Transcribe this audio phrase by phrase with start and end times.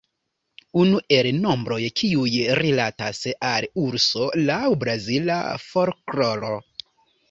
[0.83, 6.57] Unu el nombroj kiuj rilatas al urso laŭ brazila folkloro.